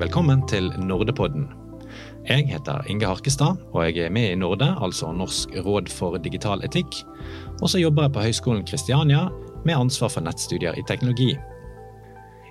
[0.00, 1.42] Velkommen til Nordepodden.
[2.24, 6.64] Jeg heter Inge Harkestad, og jeg er med i Norde, altså Norsk råd for digital
[6.64, 7.02] etikk.
[7.60, 9.26] Og så jobber jeg på Høgskolen Kristiania
[9.68, 11.34] med ansvar for nettstudier i teknologi.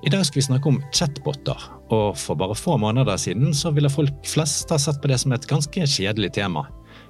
[0.06, 3.90] I dag skal vi snakke om chatboter, og for bare få måneder siden så ville
[3.90, 6.68] folk flest ha sett på det som et ganske kjedelig tema.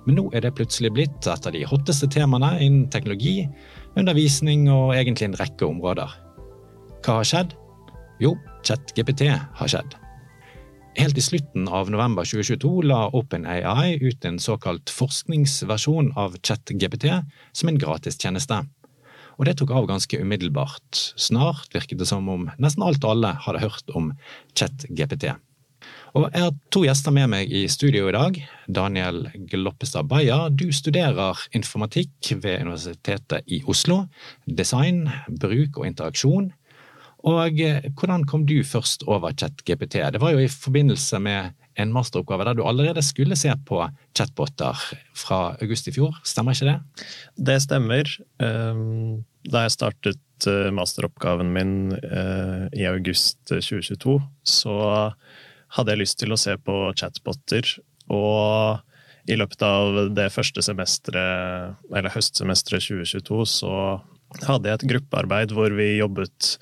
[0.07, 3.41] Men nå er det plutselig blitt et av de hotteste temaene innen teknologi,
[3.99, 6.19] undervisning og egentlig en rekke områder.
[7.03, 7.57] Hva har skjedd?
[8.23, 9.99] Jo, ChatGPT har skjedd.
[10.99, 17.05] Helt i slutten av november 2022 la OpenAI ut en såkalt forskningsversjon av ChatGPT
[17.55, 18.57] som en gratistjeneste.
[19.39, 20.99] Og det tok av ganske umiddelbart.
[21.15, 24.11] Snart virket det som om nesten alt og alle hadde hørt om
[24.59, 25.29] ChatGPT.
[26.19, 28.43] Og jeg har to gjester med meg i studio i dag.
[28.67, 34.01] Daniel Gloppestad Beyer, du studerer informatikk ved Universitetet i Oslo.
[34.43, 36.51] Design, bruk og interaksjon.
[37.27, 39.99] Og eh, hvordan kom du først over ChatGPT?
[40.13, 43.81] Det var jo i forbindelse med en masteroppgave der du allerede skulle se på
[44.17, 44.79] chatboter
[45.17, 47.05] fra august i fjor, stemmer ikke det?
[47.49, 48.09] Det stemmer.
[48.43, 54.75] Ehm, da jeg startet eh, masteroppgaven min eh, i august 2022, så
[55.77, 57.67] hadde jeg lyst til å se på chatboter.
[58.11, 63.73] Og i løpet av det første semesteret, eller høstsemesteret 2022, så
[64.47, 66.57] hadde jeg et gruppearbeid hvor vi jobbet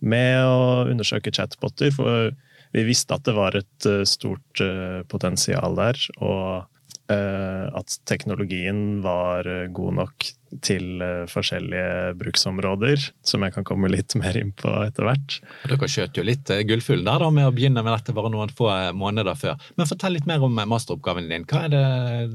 [0.00, 1.92] med å undersøke chatboter.
[1.94, 2.32] For
[2.76, 6.66] vi visste at det var et eh, stort eh, potensial der, og
[7.12, 10.28] eh, at teknologien var god nok
[10.64, 15.38] til forskjellige bruksområder, som jeg kan komme litt mer inn på etter hvert.
[15.68, 18.70] Dere skjøt jo litt gullfull der da, med å begynne med dette bare noen få
[18.96, 19.60] måneder før.
[19.76, 21.48] Men fortell litt mer om masteroppgaven din.
[21.48, 21.86] Hva er det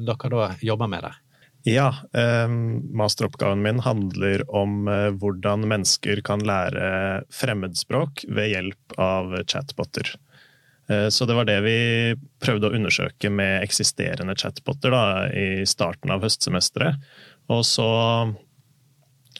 [0.08, 1.20] dere da jobber med der?
[1.64, 2.48] Ja, eh,
[2.98, 10.10] masteroppgaven min handler om eh, hvordan mennesker kan lære fremmedspråk ved hjelp av chatboter.
[10.90, 11.78] Eh, så det var det vi
[12.42, 17.02] prøvde å undersøke med eksisterende chatboter da, i starten av høstsemesteret.
[17.52, 17.90] Og så,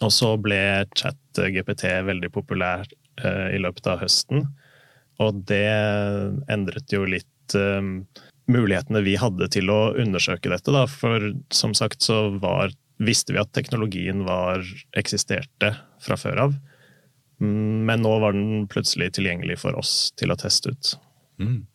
[0.02, 0.62] og så ble
[0.94, 2.86] ChatGPT veldig populær
[3.24, 4.46] eh, i løpet av høsten.
[5.22, 5.66] Og det
[6.52, 7.82] endret jo litt eh,
[8.52, 10.74] mulighetene vi hadde til å undersøke dette.
[10.74, 10.86] Da.
[10.90, 14.66] For som sagt så var, visste vi at teknologien var,
[14.98, 16.58] eksisterte fra før av.
[17.42, 20.98] Men nå var den plutselig tilgjengelig for oss til å teste ut.
[21.42, 21.66] Mm.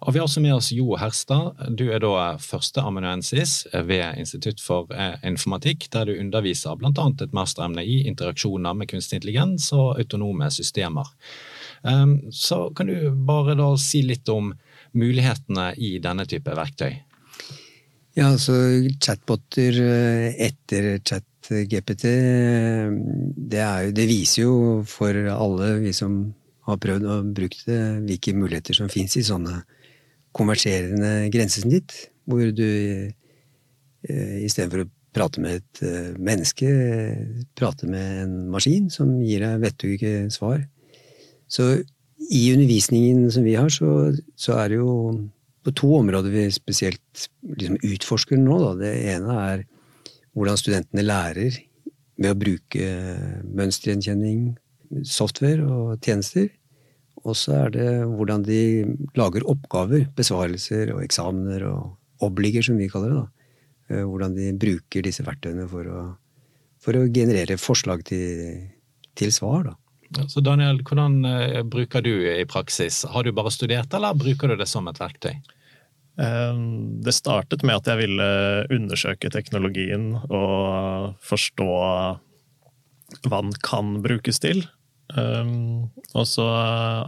[0.00, 1.54] Og Vi har også med oss Jo Herstad.
[1.78, 6.90] Du er da førsteamanuensis ved Institutt for eh, informatikk, der du underviser bl.a.
[6.90, 11.06] et masteremne i interaksjoner med kunstig intelligens og autonome systemer.
[11.82, 14.52] Um, så kan du bare da si litt om
[14.98, 16.92] mulighetene i denne type verktøy?
[18.12, 18.54] Ja, altså
[19.00, 22.04] chatboter eh, etter chat-GPT,
[23.52, 23.62] det,
[23.96, 24.56] det, viser jo
[24.88, 26.26] for alle vi som
[26.68, 29.62] har prøvd å bruke det, hvilke muligheter som fins i sånne
[30.36, 31.94] konverserende grensesnitt,
[32.28, 36.68] hvor du eh, istedenfor å prate med et eh, menneske,
[37.58, 40.62] prate med en maskin som gir deg vettuge svar.
[41.48, 41.74] Så
[42.30, 44.92] i undervisningen som vi har, så, så, er det jo
[45.62, 48.58] på to områder vi spesielt liksom utforsker nå.
[48.62, 48.72] Da.
[48.82, 49.64] Det ene er
[50.36, 51.58] hvordan studentene lærer
[52.22, 52.88] ved å bruke
[53.52, 54.52] mønstergjenkjenning,
[55.08, 56.50] software og tjenester.
[57.22, 58.62] Og så er det hvordan de
[59.18, 63.20] lager oppgaver, besvarelser og eksamener og obliger, som vi kaller det.
[63.20, 63.42] da.
[63.92, 66.02] Eh, hvordan de bruker disse verktøyene for å,
[66.82, 68.68] for å generere forslag til,
[69.18, 69.70] til svar.
[69.70, 69.76] da.
[70.28, 73.02] Så Daniel, hvordan uh, bruker du i praksis?
[73.08, 75.36] Har du bare studert, eller bruker du det som et verktøy?
[76.20, 78.26] Um, det startet med at jeg ville
[78.74, 81.68] undersøke teknologien og forstå
[83.22, 84.64] hva den kan brukes til.
[85.16, 86.44] Um, og så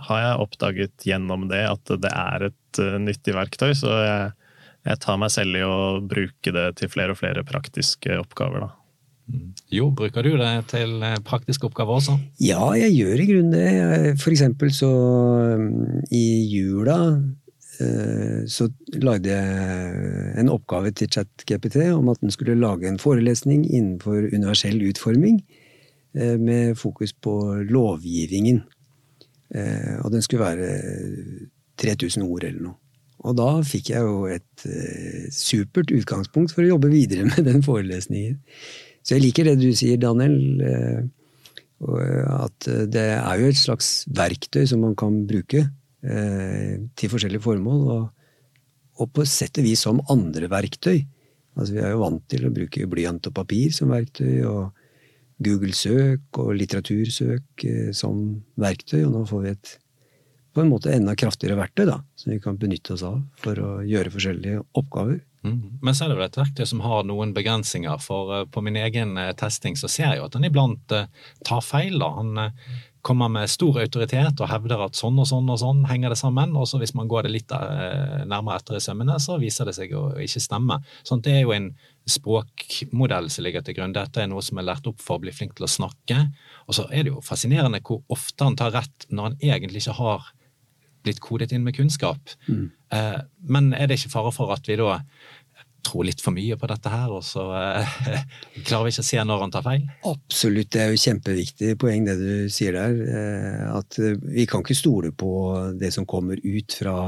[0.09, 4.32] har jeg oppdaget gjennom det at det er et nyttig verktøy, så jeg,
[4.88, 8.66] jeg, tar meg selv i å bruke det til flere og flere praktiske oppgaver.
[8.66, 8.84] da.
[9.73, 12.19] Jo, bruker du det til eh, praktiske oppgaver også?
[12.43, 14.19] Ja, jeg gjør i grunnen det.
[14.21, 14.91] For eksempel så
[16.12, 16.99] i jula
[17.81, 18.69] eh, så
[19.00, 24.82] lagde jeg en oppgave til ChatGPT om at den skulle lage en forelesning innenfor universell
[24.91, 25.41] utforming
[26.15, 28.62] eh, med fokus på lovgivningen.
[29.55, 30.69] Og den skulle være
[31.79, 32.75] 3000 ord eller noe.
[33.23, 34.65] Og da fikk jeg jo et
[35.31, 38.41] supert utgangspunkt for å jobbe videre med den forelesningen.
[39.05, 40.39] Så jeg liker det du sier, Daniel.
[40.65, 41.03] Eh,
[41.85, 47.83] at det er jo et slags verktøy som man kan bruke eh, til forskjellige formål.
[47.93, 48.06] Og,
[49.03, 51.03] og på sett og vis som andre verktøy.
[51.55, 54.73] Altså, vi er jo vant til å bruke blyant og papir som verktøy, og
[55.45, 58.21] Google søk og litteratursøk eh, som
[58.61, 59.79] verktøy, og nå får vi et
[60.55, 63.71] på en måte enda kraftigere verktøy da, som vi kan benytte oss av for å
[63.83, 65.19] gjøre forskjellige oppgaver.
[65.44, 65.79] Mm.
[65.82, 68.79] Men så er det vel et verktøy som har noen begrensninger, for uh, på min
[68.81, 71.06] egen uh, testing så ser jeg jo at han iblant uh,
[71.44, 71.99] tar feil.
[72.00, 72.08] da.
[72.17, 72.50] Han
[73.05, 76.55] kommer med stor autoritet og hevder at sånn og sånn og sånn henger det sammen,
[76.56, 79.93] og så hvis man går det litt nærmere etter i sømmene, så viser det seg
[79.93, 80.79] å ikke stemme.
[81.05, 81.67] Sånn, det er jo en
[82.08, 83.93] språkmodell som ligger til grunn.
[83.93, 86.17] Dette er noe som er lært opp for å bli flink til å snakke.
[86.64, 89.99] Og så er det jo fascinerende hvor ofte han tar rett når han egentlig ikke
[90.00, 90.32] har
[91.05, 92.35] blitt kodet inn med kunnskap.
[92.49, 92.69] Mm.
[92.95, 93.19] Eh,
[93.51, 94.99] men er det ikke fare for at vi da
[95.85, 97.97] tror litt for mye på dette her, og så eh,
[98.67, 99.87] klarer vi ikke å se når han tar feil?
[100.09, 102.99] Absolutt, det er jo kjempeviktig poeng det du sier der.
[103.21, 105.33] Eh, at vi kan ikke stole på
[105.81, 106.99] det som kommer ut fra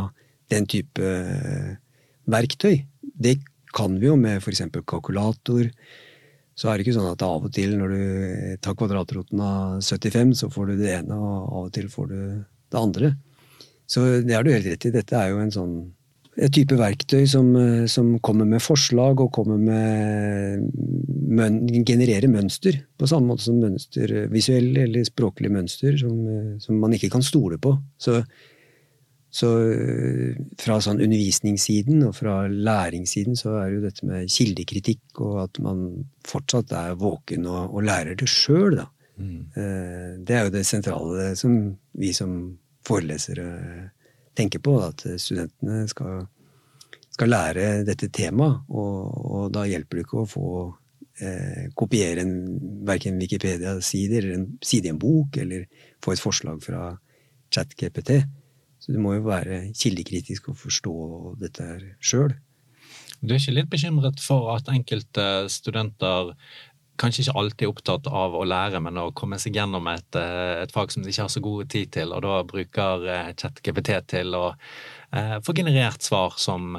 [0.52, 1.12] den type
[2.30, 2.84] verktøy.
[3.02, 3.38] Det
[3.76, 4.62] kan vi jo med f.eks.
[4.86, 5.70] kalkulator.
[6.56, 8.04] Så er det ikke sånn at av og til når du
[8.64, 12.20] tar kvadratroten av 75, så får du det ene, og av og til får du
[12.72, 13.10] det andre.
[13.86, 14.94] Så det har du helt rett i.
[14.94, 15.76] Dette er jo en sånn
[16.36, 20.66] et type verktøy som, eh, som, kommer med forslag og kommer med
[21.36, 22.82] møn, genererer mønster.
[22.98, 27.10] På samme måte som mønster, eh, visuelle eller språklige mønster som, eh, som man ikke
[27.10, 27.78] kan stole på.
[27.98, 28.22] Så,
[29.30, 29.48] så,
[30.56, 36.06] fra sånn undervisningssiden og fra læringssiden så er jo dette med kildekritikk og at man
[36.24, 38.86] fortsatt er våken og, og lærer det sjøl, da.
[39.16, 40.24] Mm.
[40.24, 43.46] Det er jo det sentrale som vi som forelesere
[44.36, 44.78] tenker på.
[44.84, 46.26] At studentene skal,
[47.14, 48.64] skal lære dette temaet.
[48.70, 50.48] Og, og, da hjelper det ikke å få
[51.20, 52.36] eh, kopiere en,
[52.88, 55.68] verken Wikipedia-side eller en side i en bok, eller
[56.04, 56.88] få et forslag fra
[57.54, 58.18] ChatGPT.
[58.82, 60.96] Så du må jo være kildekritisk og forstå
[61.40, 62.36] dette sjøl.
[63.24, 66.34] Du er ikke litt bekymret for at enkelte studenter
[67.00, 70.72] kanskje ikke alltid opptatt av å lære, men å komme seg gjennom et, eh, et
[70.72, 74.34] fag som de ikke har så god tid til, og da bruker eh, ChatGPT til
[74.38, 74.44] å
[75.12, 76.74] eh, få generert svar som,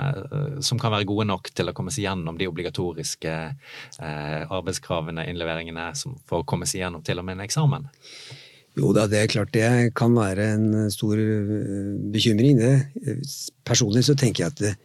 [0.62, 3.38] som, kan være gode nok til å komme seg gjennom de obligatoriske
[4.00, 7.88] arbeidskravene, innleveringene, som, for å komme seg gjennom til og med en eksamen.
[8.78, 11.18] Jo da, det er klart det kan være en stor
[12.14, 13.18] bekymring, det.
[13.66, 14.76] Personlig så tenker jeg at det,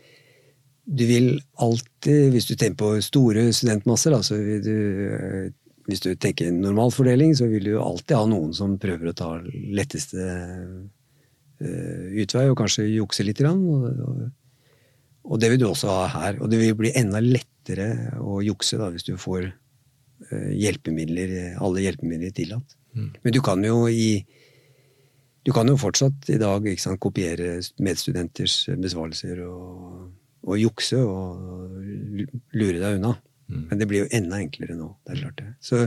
[0.84, 1.29] du vil
[1.62, 5.50] alltid, hvis du tenker på store studentmasser, da, så vil du eh,
[5.90, 10.23] hvis du tenker normalfordeling, så vil du alltid ha noen som prøver å ta letteste
[10.23, 13.43] uh, utvei, og kanskje jukse litt.
[13.43, 16.38] Og, det vil du også ha her.
[16.38, 17.88] Og det vil bli enda lettere
[18.23, 22.79] å jukse da, hvis du får uh, hjelpemidler, alle hjelpemidler tillatt.
[22.94, 23.11] Mm.
[23.25, 24.23] Men du kan jo i
[25.43, 31.76] du kan jo fortsatt i dag sant, kopiere medstudenters besvarelser og å jukse og
[32.52, 33.14] lure deg unna.
[33.48, 33.62] Mm.
[33.68, 34.88] Men det blir jo enda enklere nå.
[35.04, 35.50] det er klart det.
[35.62, 35.84] Så,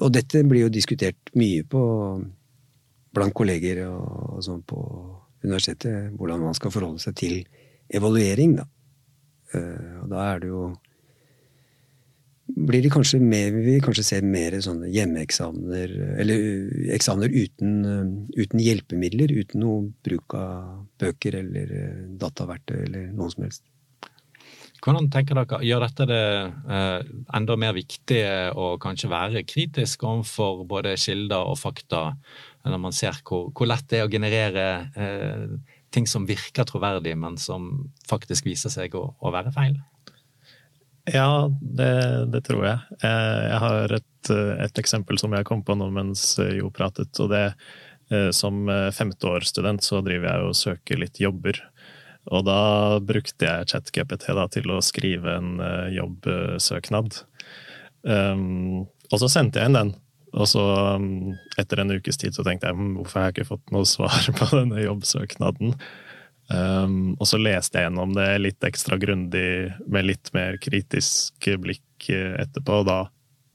[0.00, 1.82] og dette blir jo diskutert mye på,
[3.12, 4.78] blant kolleger og, og sånn på
[5.42, 7.36] universitetet, hvordan man skal forholde seg til
[7.92, 8.56] evaluering.
[8.60, 8.68] Da.
[9.52, 10.70] Uh, og da er det jo
[12.52, 16.42] blir det kanskje mer, vi vil kanskje se mer sånne hjemmeeksamener, eller
[16.96, 17.76] eksamener uten,
[18.36, 21.72] uten, hjelpemidler, uten noe bruk av bøker eller
[22.20, 23.64] dataverktøy eller noe som helst.
[24.82, 26.22] Hvordan tenker dere, Gjør dette det
[26.74, 28.22] eh, enda mer viktig
[28.58, 32.08] å kanskje være kritisk overfor både kilder og fakta,
[32.66, 34.66] når man ser hvor, hvor lett det er å generere
[34.98, 35.46] eh,
[35.94, 37.70] ting som virker troverdig, men som
[38.10, 39.78] faktisk viser seg å, å være feil?
[41.10, 41.94] Ja, det,
[42.34, 42.98] det, tror jeg.
[43.06, 47.14] Eh, jeg har et, et, eksempel som jeg kom på nå mens Jo pratet.
[47.22, 47.44] og det
[48.10, 51.62] eh, Som femteårsstudent så driver jeg og søker litt jobber.
[52.30, 57.18] Og da brukte jeg ChatGPT til å skrive en uh, jobbsøknad.
[58.06, 59.92] Um, og så sendte jeg inn den.
[60.32, 60.62] Og så,
[60.96, 63.88] um, etter en ukes tid, så tenkte jeg hm, hvorfor har jeg ikke fått noe
[63.96, 65.74] svar på denne jobbsøknaden?
[66.52, 72.10] Um, og så leste jeg gjennom det litt ekstra grundig, med litt mer kritisk blikk
[72.12, 72.82] eh, etterpå.
[72.82, 73.00] Og da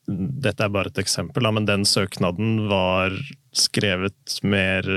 [0.07, 3.11] Dette er bare et eksempel, da, men den søknaden var
[3.51, 4.87] skrevet mer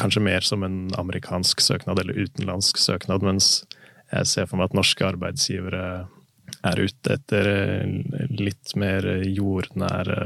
[0.00, 3.64] kanskje mer som en amerikansk søknad eller utenlandsk søknad, mens
[4.10, 5.84] jeg ser for meg at norske arbeidsgivere
[6.66, 7.48] er ute etter
[8.34, 10.20] litt mer jordnære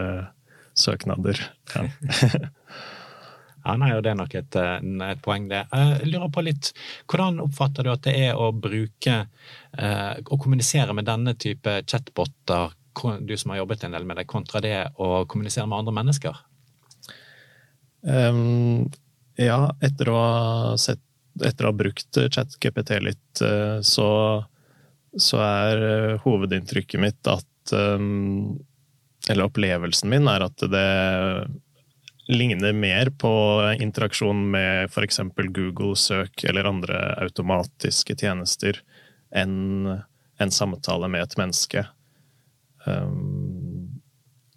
[0.74, 1.40] søknader.
[1.74, 1.86] Ja.
[3.64, 5.62] Ja, nei, og Det er nok et, et, poeng, det.
[5.72, 6.72] Jeg lurer på litt,
[7.08, 12.74] Hvordan oppfatter du at det er å bruke eh, å kommunisere med denne type chatboter,
[13.24, 16.42] du som har jobbet en del med det, kontra det å kommunisere med andre mennesker?
[18.04, 18.92] Um,
[19.40, 21.02] ja, etter å ha, sett,
[21.42, 24.08] etter å ha brukt ChatGPT litt, eh, så,
[25.16, 27.98] så, er eh, hovedinntrykket mitt at eh,
[29.30, 30.88] Eller opplevelsen min er at det
[32.28, 33.30] ligner mer på
[33.80, 35.20] interaksjon med f.eks.
[35.36, 38.78] Google-søk eller andre automatiske tjenester
[39.34, 39.90] enn
[40.40, 41.84] en samtale med et menneske.
[42.84, 44.00] Um,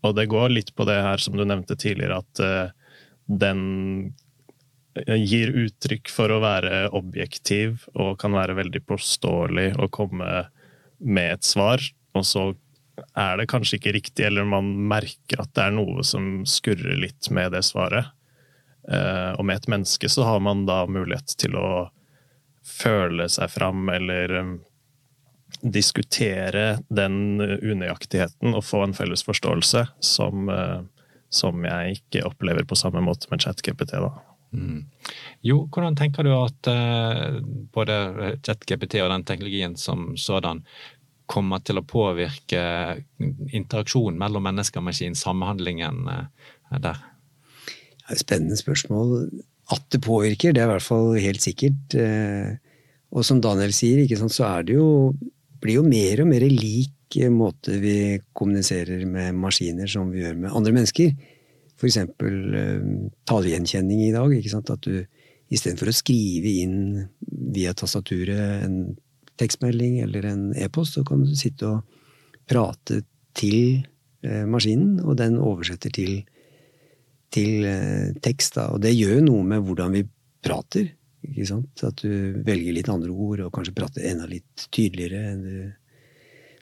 [0.03, 2.73] og det går litt på det her som du nevnte tidligere, at
[3.27, 3.65] den
[5.05, 10.47] gir uttrykk for å være objektiv og kan være veldig påståelig og komme
[10.97, 11.83] med et svar,
[12.17, 12.49] og så
[13.17, 17.29] er det kanskje ikke riktig, eller man merker at det er noe som skurrer litt
[17.33, 18.09] med det svaret.
[18.89, 21.69] Eh, og med et menneske så har man da mulighet til å
[22.67, 24.55] føle seg fram, eller um,
[25.61, 30.51] diskutere den unøyaktigheten og få en felles forståelse som,
[31.31, 33.95] som jeg ikke opplever på samme måte med ChatGPT.
[33.95, 34.11] da.
[34.57, 34.83] Mm.
[35.45, 37.39] Jo, hvordan tenker du at eh,
[37.73, 37.97] både
[38.45, 40.63] ChatGPT og den teknologien som sådan
[41.27, 42.61] kommer til å påvirke
[43.51, 46.51] interaksjonen mellom mennesker og maskin, samhandlingen eh,
[46.83, 47.03] der?
[48.07, 49.29] Er spennende spørsmål.
[49.75, 51.97] At det påvirker, det er i hvert fall helt sikkert.
[51.99, 52.55] Eh,
[53.11, 55.13] og som Daniel sier, så er det jo,
[55.63, 56.93] blir jo mer og mer lik
[57.31, 61.13] måte vi kommuniserer med maskiner som vi gjør med andre mennesker.
[61.77, 61.99] F.eks.
[62.21, 64.33] Uh, talegjenkjenning i dag.
[64.57, 65.05] At du
[65.53, 66.79] istedenfor å skrive inn
[67.55, 68.79] via tastaturet en
[69.37, 72.01] tekstmelding eller en e-post, så kan du sitte og
[72.49, 73.03] prate
[73.37, 73.83] til
[74.25, 76.21] eh, maskinen, og den oversetter til,
[77.33, 78.57] til eh, tekst.
[78.57, 78.69] Da.
[78.73, 80.05] Og det gjør noe med hvordan vi
[80.43, 80.89] prater.
[81.27, 81.83] Ikke sant?
[81.85, 85.35] At du velger litt andre ord, og kanskje prater enda litt tydeligere.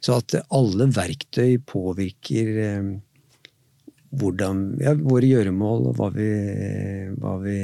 [0.03, 2.93] Så at alle verktøy påvirker eh,
[4.15, 6.29] hvordan, ja, våre gjøremål og hva vi,
[7.19, 7.59] hva vi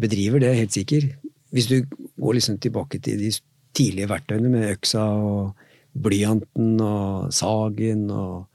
[0.00, 1.08] bedriver, det er helt sikker.
[1.52, 1.82] Hvis du
[2.20, 3.32] går liksom tilbake til de
[3.76, 5.52] tidlige verktøyene med øksa og
[5.92, 8.48] blyanten og sagen og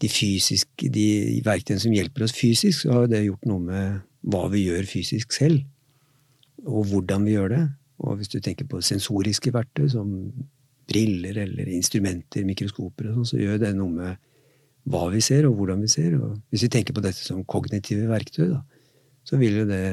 [0.00, 4.46] de, fysiske, de verktøyene som hjelper oss fysisk, så har det gjort noe med hva
[4.52, 5.60] vi gjør fysisk selv.
[6.66, 7.62] Og hvordan vi gjør det.
[8.00, 10.08] Og hvis du tenker på sensoriske verktøy som
[10.90, 14.29] briller eller instrumenter, mikroskoper, og sånn, så gjør det noe med
[14.88, 16.16] hva vi ser, og hvordan vi ser.
[16.18, 18.62] Og hvis vi tenker på dette som kognitive verktøy, da,
[19.26, 19.84] så vil jo det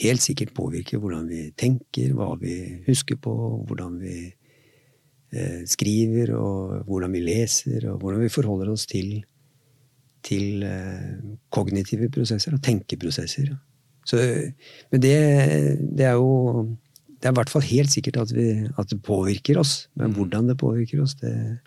[0.00, 3.32] helt sikkert påvirke hvordan vi tenker, hva vi husker på,
[3.68, 9.20] hvordan vi eh, skriver, og hvordan vi leser, og hvordan vi forholder oss til,
[10.26, 11.16] til eh,
[11.52, 13.52] kognitive prosesser og tenkeprosesser.
[14.08, 14.20] Så,
[14.90, 15.16] men det,
[15.92, 16.64] det, er jo
[17.20, 18.46] Det er i hvert fall helt sikkert at, vi,
[18.80, 19.90] at det påvirker oss.
[19.94, 20.14] Men mm.
[20.16, 21.60] hvordan det påvirker oss, det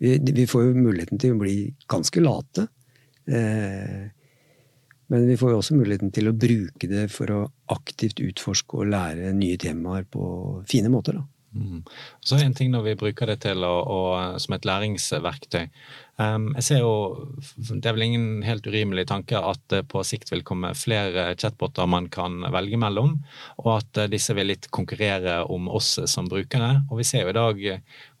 [0.00, 1.56] vi, vi, får jo muligheten til å bli
[1.88, 2.66] ganske late.
[3.26, 4.04] Eh,
[5.06, 7.40] men vi får jo også muligheten til å bruke det for å
[7.74, 10.26] aktivt utforske og lære nye temaer på
[10.68, 11.20] fine måter.
[11.20, 11.35] da.
[11.56, 11.84] Mm.
[12.20, 14.00] Så en ting når vi bruker det til å, å,
[14.42, 15.64] som et læringsverktøy.
[16.16, 16.92] Um, jeg ser jo,
[17.68, 21.88] Det er vel ingen helt urimelig tanke at det på sikt vil komme flere chatboter
[21.90, 23.18] man kan velge mellom,
[23.60, 26.86] og at disse vil litt konkurrere om oss som brukere.
[26.90, 27.64] Og Vi ser jo i dag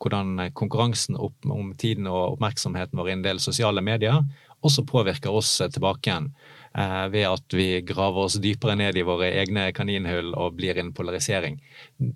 [0.02, 4.20] hvordan konkurransen opp, om tiden og oppmerksomheten vår i en del sosiale medier
[4.66, 6.30] også påvirker oss tilbake igjen.
[6.76, 10.92] Eh, ved at vi graver oss dypere ned i våre egne kaninhull og blir en
[10.92, 11.56] polarisering.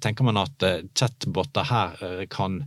[0.05, 2.59] Tenker man at eh, chatboter her eh, kan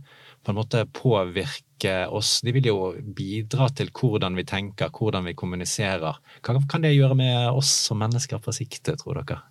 [0.44, 2.40] på en måte påvirke oss?
[2.42, 6.18] De vil jo bidra til hvordan vi tenker, hvordan vi kommuniserer.
[6.42, 9.44] Hva kan det gjøre med oss som mennesker på sikt, tror dere?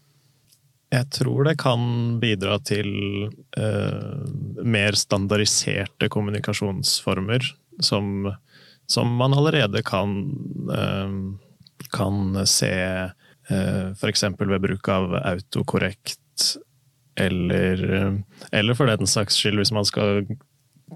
[0.93, 2.91] Jeg tror det kan bidra til
[3.55, 4.19] eh,
[4.67, 7.47] mer standardiserte kommunikasjonsformer,
[7.79, 8.27] som,
[8.91, 10.19] som man allerede kan
[10.75, 11.17] eh,
[11.91, 14.23] kan se eh, f.eks.
[14.39, 16.19] ved bruk av autokorrekt,
[17.19, 17.83] eller,
[18.51, 20.23] eller for den saks skyld, hvis man skal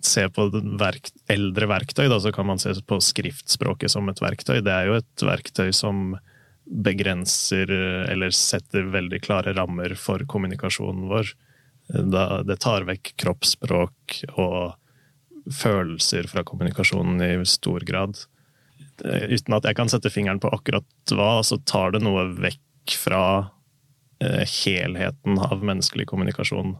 [0.06, 0.48] se på
[0.79, 4.60] verk, eldre verktøy, da, så kan man se på skriftspråket som et verktøy.
[4.65, 6.17] Det er jo et verktøy som
[6.67, 7.72] begrenser
[8.12, 11.32] eller setter veldig klare rammer for kommunikasjonen vår.
[11.88, 18.20] Da, det tar vekk kroppsspråk og følelser fra kommunikasjonen i stor grad.
[19.06, 22.98] Eh, uten at jeg kan sette fingeren på akkurat hva, så tar det noe vekk
[22.98, 23.24] fra
[24.24, 26.77] eh, helheten av menneskelig kommunikasjon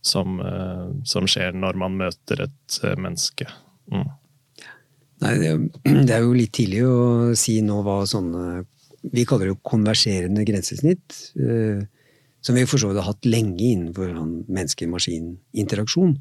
[0.00, 3.48] som, eh, som, skjer når man møter et eh, menneske.
[3.92, 4.08] Mm.
[5.20, 6.98] Nei, det er, jo litt tidlig å
[7.38, 8.66] si nå hva sånne
[9.00, 11.16] Vi kaller det jo konverserende grensesnitt.
[11.40, 11.80] Eh,
[12.44, 16.14] som vi for så vidt har hatt lenge innenfor sånn menneske-maskin-interaksjon.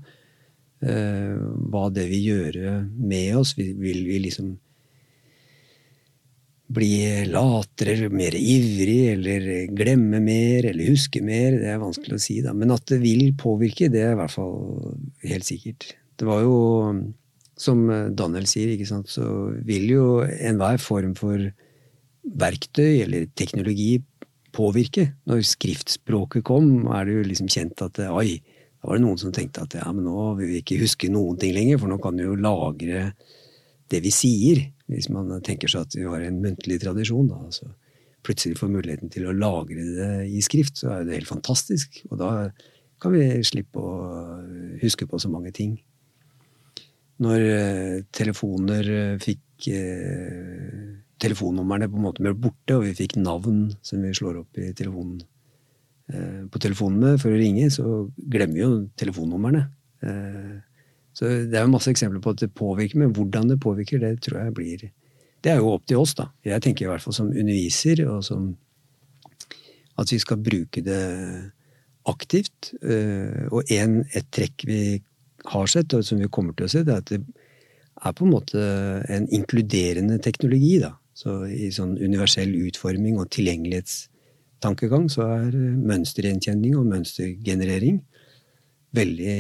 [0.79, 1.35] Eh,
[1.71, 3.53] hva det vil gjøre med oss.
[3.59, 3.75] Vil
[4.07, 4.53] vi liksom
[6.69, 11.57] bli latere, mer ivrig, eller glemme mer, eller huske mer.
[11.57, 12.53] Det er vanskelig å si, da.
[12.53, 14.59] Men at det vil påvirke, det er i hvert fall
[15.25, 15.95] helt sikkert.
[16.19, 16.59] Det var jo,
[17.59, 17.81] som
[18.13, 19.25] Daniel sier, ikke sant, så
[19.65, 21.49] vil jo enhver form for
[22.39, 23.97] verktøy eller teknologi
[24.55, 25.09] påvirke.
[25.29, 28.39] Når skriftspråket kom, er det jo liksom kjent at oi,
[28.79, 31.39] da var det noen som tenkte at ja, men nå vil vi ikke huske noen
[31.39, 33.09] ting lenger, for nå kan vi jo lagre
[33.89, 34.61] det vi sier.
[34.89, 37.37] Hvis man tenker seg at vi har en muntlig tradisjon, da.
[37.45, 37.69] Altså,
[38.25, 42.01] plutselig får muligheten til å lagre det i skrift, så er det helt fantastisk.
[42.09, 42.31] Og da
[42.99, 43.93] kan vi slippe å
[44.81, 45.77] huske på så mange ting.
[47.23, 53.17] Når eh, telefoner eh, fikk eh, Telefonnumrene på en måte ble borte, og vi fikk
[53.19, 55.17] navn som vi slår opp i telefonen,
[56.47, 59.65] på telefonen for å ringe, så glemmer vi jo telefonnumrene.
[61.19, 64.21] Så det er jo masse eksempler på at det påvirker, men hvordan det påvirker, det
[64.23, 64.89] tror jeg blir
[65.43, 66.29] Det er jo opp til oss, da.
[66.43, 68.53] Jeg tenker i hvert fall som underviser, og som
[69.99, 71.03] at vi skal bruke det
[72.07, 72.71] aktivt.
[72.83, 74.79] Eh, og en, et trekk vi
[75.51, 77.21] har sett, og som vi kommer til å se, det er at det
[77.99, 78.63] er på en måte
[79.11, 80.77] en inkluderende teknologi.
[80.79, 80.93] da.
[81.15, 87.99] Så I sånn universell utforming og tilgjengelighetstankegang så er mønstergjenkjenning og mønstergenerering
[88.95, 89.39] veldig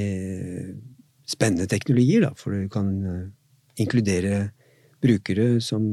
[1.29, 2.33] spennende teknologier, da.
[2.37, 2.89] For du kan
[3.79, 4.49] inkludere
[4.99, 5.85] brukere som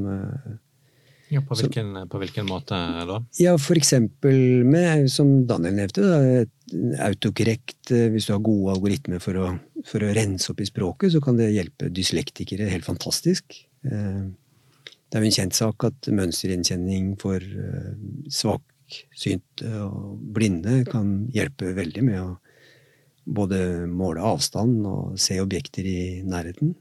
[1.29, 2.77] ja, på, hvilken, som, på hvilken måte
[3.09, 3.19] da?
[3.41, 6.47] Ja, for eksempel med, som Daniel nevnte,
[7.03, 7.91] autokorrekt.
[7.91, 9.51] Eh, hvis du har gode algoritmer for å,
[9.87, 13.59] for å, rense opp i språket, så kan det hjelpe dyslektikere helt fantastisk.
[13.87, 14.23] Eh,
[14.87, 17.93] det er jo en kjent sak at mønstergjenkjenning for eh,
[18.31, 22.29] svaksynte og blinde kan hjelpe veldig med å
[23.27, 26.75] både måle avstand og se objekter i nærheten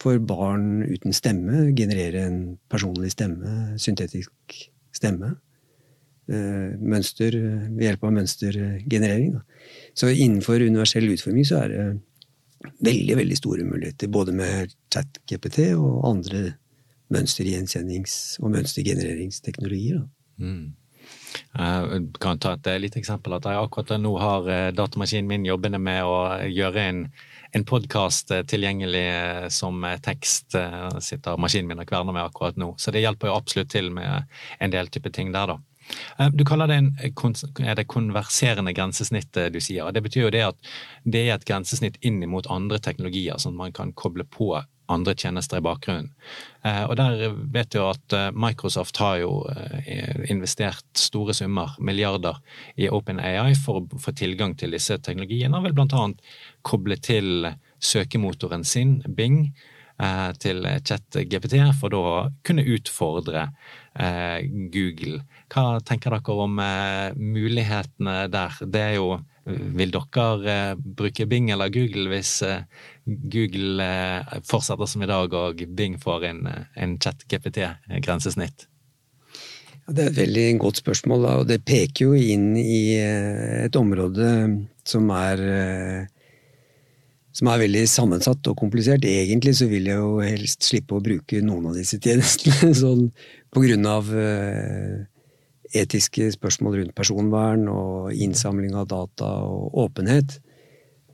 [0.00, 2.40] for barn uten stemme generere en
[2.72, 4.56] personlig stemme, syntetisk
[4.96, 5.34] stemme.
[6.30, 7.34] Eh, mønster,
[7.74, 9.34] ved hjelp av mønstergenerering.
[9.98, 11.86] Så innenfor universell utforming så er det
[12.86, 14.10] veldig veldig store muligheter.
[14.12, 16.54] Både med chat-GPT og andre
[17.10, 20.04] mønstergjenkjennings- og mønstergenereringsteknologier.
[20.40, 20.72] Mm.
[21.50, 23.32] Jeg kan ta et lite eksempel.
[23.34, 27.02] at jeg Akkurat nå har eh, datamaskinen min jobbende med å gjøre en
[27.52, 30.56] en podkast eh, tilgjengelig eh, som eh, tekst
[31.00, 32.74] sitter maskinen min og kverner med akkurat nå.
[32.78, 35.60] Så det hjelper jo absolutt til med en del type ting der, da.
[36.30, 39.88] Du kaller det en er det konverserende grensesnitt du sier.
[39.90, 40.68] Det betyr jo det at
[41.02, 44.52] det er et grensesnitt inn mot andre teknologier, som man kan koble på
[44.92, 46.10] andre tjenester i bakgrunnen.
[46.62, 49.30] Og der vet vi at Microsoft har jo
[50.28, 52.36] investert store summer, milliarder,
[52.76, 56.20] i OpenAI for å få tilgang til disse teknologiene, og vil annet
[56.66, 57.48] koble til
[57.80, 63.89] søkemotoren sin, Bing, til til ChatGPT, for da å kunne utfordre eh,
[64.72, 65.20] Google.
[65.50, 68.62] Hva tenker dere om eh, mulighetene der?
[68.62, 69.18] Det er jo
[69.50, 72.36] vil dere bruke Bing eller Google hvis
[73.04, 73.86] Google
[74.46, 76.44] fortsetter som i dag og Bing får en,
[76.76, 78.68] en chat-GPT-grensesnitt?
[79.90, 84.28] Det er et veldig godt spørsmål, og det peker jo inn i et område
[84.86, 85.42] som er
[87.36, 89.04] som er veldig sammensatt og komplisert.
[89.06, 93.06] Egentlig så vil jeg jo helst slippe å bruke noen av disse tjenestene, sånn
[93.86, 95.00] av uh,
[95.74, 100.38] etiske spørsmål rundt personvern og innsamling av data og åpenhet.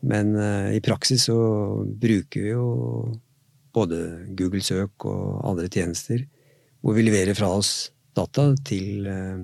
[0.03, 1.39] Men uh, i praksis så
[1.87, 2.67] bruker vi jo
[3.73, 6.27] både Google søk og andre tjenester
[6.81, 9.43] hvor vi leverer fra oss data til uh,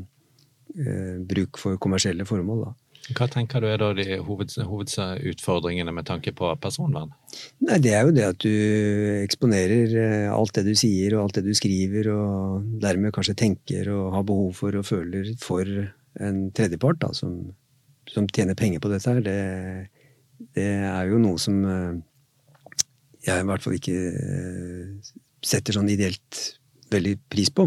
[1.29, 2.65] bruk for kommersielle formål.
[2.67, 2.82] da.
[3.11, 7.11] Hva tenker du er da de hovedutfordringene med tanke på personvern?
[7.67, 8.53] Nei, Det er jo det at du
[9.25, 13.91] eksponerer eh, alt det du sier og alt det du skriver, og dermed kanskje tenker
[13.91, 15.67] og har behov for og føler for
[16.23, 17.35] en tredjepart da, som,
[18.07, 19.21] som tjener penger på dette her.
[19.27, 19.37] Det,
[20.55, 22.01] det, er jo noe som eh,
[23.27, 25.13] jeg i hvert fall ikke eh,
[25.43, 26.45] setter sånn ideelt
[26.95, 27.67] veldig pris på.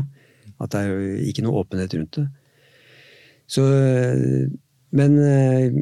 [0.64, 2.30] At det er jo ikke noe åpenhet rundt det.
[3.52, 3.62] Så
[4.94, 5.78] men eh,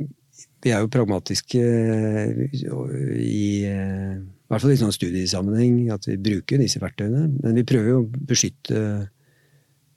[0.63, 6.19] vi er jo pragmatiske eh, i eh, i hvert fall i sånn studiesammenheng, at vi
[6.21, 7.23] bruker disse verktøyene.
[7.41, 8.81] Men vi prøver jo å beskytte,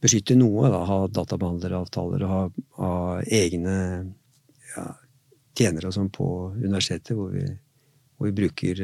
[0.00, 0.70] beskytte noe.
[0.72, 2.38] Da, ha databehandleravtaler og ha,
[2.78, 2.92] ha
[3.36, 3.74] egne
[4.70, 4.86] ja,
[5.60, 7.44] tjenere og sånn på universitetet, hvor vi,
[8.16, 8.80] hvor vi bruker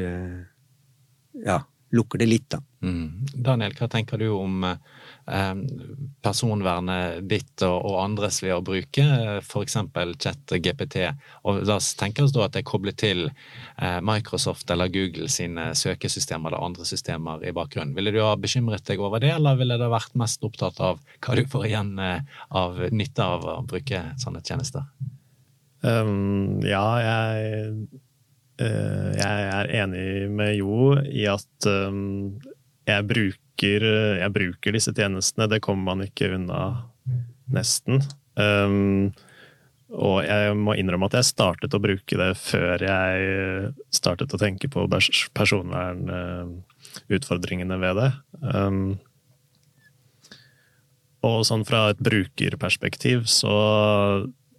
[1.41, 1.57] ja,
[1.93, 2.59] lukker det litt, da.
[2.83, 3.25] Mm.
[3.45, 5.53] Daniel, hva tenker du om eh,
[6.25, 9.77] personvernet ditt og, og, andres ved å bruke eh, f.eks.
[10.25, 10.97] ChatGPT?
[11.47, 16.51] Og da tenker da at det er koblet til eh, Microsoft eller Google sine søkesystemer
[16.51, 17.95] eller andre systemer i bakgrunnen.
[17.97, 21.37] Ville du ha bekymret deg over det, eller ville det vært mest opptatt av hva
[21.37, 24.89] du får igjen eh, av nytte av å bruke sånne tjenester?
[25.83, 28.01] Um, ja, jeg
[28.61, 32.35] jeg er enig med Jo i at um,
[32.85, 33.85] jeg bruker,
[34.19, 35.47] jeg bruker disse tjenestene.
[35.49, 36.59] Det kommer man ikke unna,
[37.53, 38.01] nesten.
[38.37, 39.13] Um,
[39.93, 44.67] og jeg må innrømme at jeg startet å bruke det før jeg startet å tenke
[44.73, 44.87] på
[45.37, 48.11] personvernutfordringene ved det.
[48.41, 48.97] Um,
[51.23, 53.57] og sånn fra et brukerperspektiv så,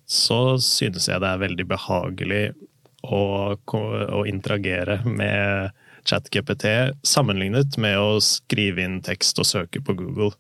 [0.09, 2.45] så synes jeg det er veldig behagelig
[3.05, 3.25] å,
[3.57, 6.67] og interagere med ChatGPT
[7.07, 10.33] sammenlignet med å skrive inn tekst og søke på Google.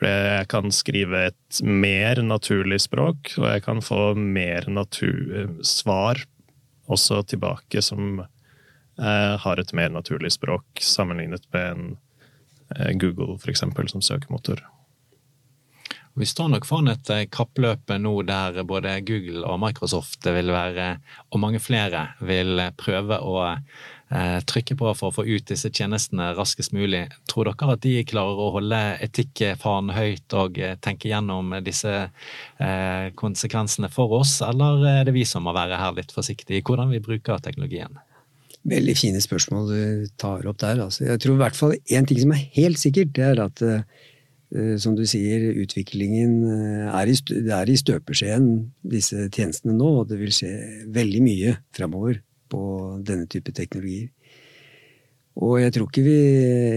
[0.00, 4.66] For jeg kan skrive et mer naturlig språk, og jeg kan få mer
[5.62, 6.24] svar
[6.90, 11.86] også tilbake som eh, har et mer naturlig språk, sammenlignet med en
[12.74, 14.64] eh, Google, f.eks., som søkemotor.
[16.16, 21.00] Vi står nok foran et eh, kappløp nå der både Google og Microsoft vil være,
[21.34, 26.28] og mange flere vil prøve å eh, trykke på for å få ut disse tjenestene
[26.38, 27.08] raskest mulig.
[27.26, 32.06] Tror dere at de klarer å holde etikkfanen høyt og eh, tenke gjennom disse
[33.18, 36.94] konsekvensene for oss, eller er det vi som må være her litt forsiktige i hvordan
[36.94, 37.98] vi bruker teknologien?
[38.70, 40.78] Veldig fine spørsmål du tar opp der.
[40.86, 43.68] Altså, jeg tror i hvert fall én ting som er helt sikkert, det er at
[44.78, 48.48] som du sier, utviklingen eh, er i, er i støpeskjeen,
[48.86, 49.90] disse tjenestene nå.
[50.02, 50.52] Og det vil skje
[50.94, 52.20] veldig mye fremover
[52.52, 52.64] på
[53.06, 54.10] denne type teknologier.
[55.34, 56.18] Og jeg tror, vi,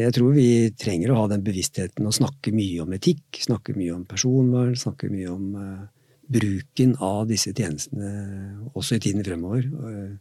[0.02, 3.94] jeg tror, vi, trenger å ha den bevisstheten og snakke mye om etikk, snakke mye
[3.94, 5.84] om personvern, snakke mye om uh,
[6.26, 9.68] bruken av disse tjenestene også i tiden fremover.
[9.70, 10.16] Uh,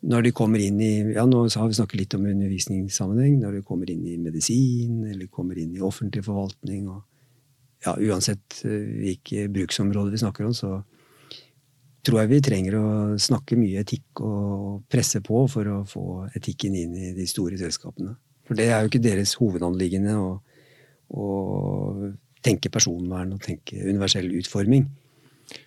[0.00, 3.40] når de kommer inn i ja nå har vi snakket litt om undervisningssammenheng.
[3.42, 6.88] Når de kommer inn i medisin eller kommer inn i offentlig forvaltning.
[6.88, 7.02] og
[7.84, 10.78] ja, Uansett eh, hvilke bruksområder vi snakker om, så
[12.06, 12.86] tror jeg vi trenger å
[13.20, 18.14] snakke mye etikk og presse på for å få etikken inn i de store selskapene.
[18.48, 20.30] For det er jo ikke deres hovedanliggende å,
[21.12, 21.26] å
[22.40, 24.88] tenke personvern og tenke universell utforming.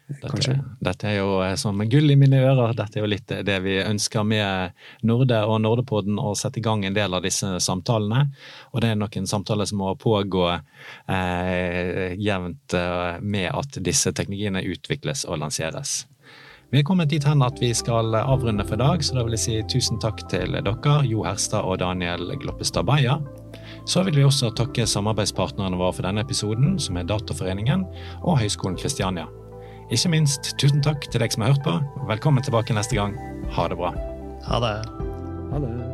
[0.08, 2.76] Dette, dette, er jo eh, som gull i mine ører.
[2.78, 6.86] Dette er jo litt det vi ønsker med Norde og Nordepodden, å sette i gang
[6.86, 8.28] en del av disse samtalene.
[8.72, 14.14] Og det er nok en samtale som må pågå eh, jevnt eh, med at disse
[14.16, 16.04] teknologiene utvikles og lanseres.
[16.74, 19.36] Vi er kommet dit hen at vi skal avrunde for i dag, så da vil
[19.36, 23.22] jeg si tusen takk til dere, Jo Herstad og Daniel Gloppestad Beyer.
[23.86, 27.86] Så vil vi også takke samarbeidspartnerne våre for denne episoden, som er Dataforeningen
[28.24, 29.28] og Høgskolen Kristiania.
[29.94, 31.78] Ikke minst, tusen takk til deg som har hørt på.
[32.10, 33.14] Velkommen tilbake neste gang.
[33.54, 33.94] Ha det bra.
[34.48, 34.78] Ha det.
[35.52, 35.93] Ha det.